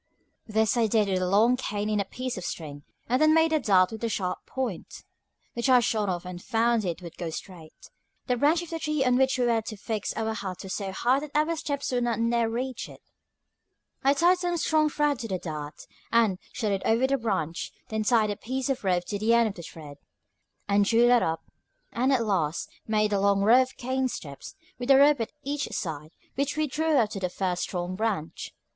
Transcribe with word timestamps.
This 0.47 0.75
I 0.77 0.87
did 0.87 1.07
with 1.07 1.21
a 1.21 1.27
long 1.29 1.55
cane 1.55 1.87
and 1.87 2.01
a 2.01 2.05
piece 2.05 2.35
of 2.35 2.43
string, 2.43 2.81
and 3.07 3.21
then 3.21 3.35
made 3.35 3.53
a 3.53 3.59
dart 3.59 3.91
with 3.91 4.03
a 4.03 4.09
sharp 4.09 4.43
point, 4.47 5.03
which 5.53 5.69
I 5.69 5.79
shot 5.79 6.09
off 6.09 6.25
and 6.25 6.41
found 6.41 6.83
it 6.85 7.03
would 7.03 7.17
go 7.19 7.29
straight. 7.29 7.91
The 8.25 8.35
branch 8.35 8.63
of 8.63 8.71
the 8.71 8.79
tree 8.79 9.05
on 9.05 9.15
which 9.15 9.37
we 9.37 9.45
were 9.45 9.61
to 9.61 9.77
fix 9.77 10.11
our 10.15 10.33
hut 10.33 10.63
was 10.63 10.73
so 10.73 10.91
high 10.91 11.19
that 11.19 11.35
our 11.37 11.55
steps 11.55 11.91
would 11.91 12.03
not 12.03 12.17
near 12.19 12.49
reach 12.49 12.89
it. 12.89 13.03
I 14.03 14.15
tied 14.15 14.39
some 14.39 14.57
strong 14.57 14.89
thread 14.89 15.19
to 15.19 15.27
the 15.27 15.37
dart, 15.37 15.85
and 16.11 16.39
shot 16.51 16.71
it 16.71 16.81
over 16.83 17.05
the 17.05 17.19
branch; 17.19 17.71
then 17.89 18.01
tied 18.01 18.31
a 18.31 18.37
piece 18.37 18.69
of 18.69 18.83
rope 18.83 19.05
to 19.05 19.19
the 19.19 19.35
end 19.35 19.49
of 19.49 19.53
the 19.53 19.61
thread, 19.61 19.97
and 20.67 20.83
drew 20.83 21.05
that 21.05 21.21
up, 21.21 21.43
and 21.91 22.11
at 22.11 22.25
last 22.25 22.71
made 22.87 23.13
a 23.13 23.19
long 23.19 23.41
row 23.43 23.61
of 23.61 23.77
cane 23.77 24.07
steps, 24.07 24.55
with 24.79 24.89
a 24.89 24.97
rope 24.97 25.21
at 25.21 25.31
each 25.43 25.67
side, 25.71 26.15
which 26.33 26.57
we 26.57 26.65
drew 26.65 26.97
up 26.97 27.11
to 27.11 27.19
the 27.19 27.29
first 27.29 27.61
strong 27.61 27.95
branch. 27.95 28.51